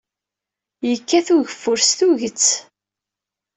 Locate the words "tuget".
1.97-2.47